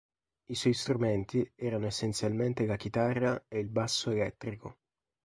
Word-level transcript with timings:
I 0.47 0.55
suoi 0.55 0.73
strumenti 0.73 1.51
erano 1.53 1.85
essenzialmente 1.85 2.65
la 2.65 2.75
chitarra 2.75 3.45
e 3.47 3.59
il 3.59 3.67
basso 3.69 4.09
elettrico. 4.09 4.79